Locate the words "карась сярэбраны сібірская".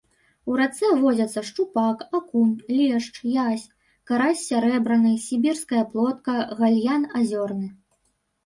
4.13-5.83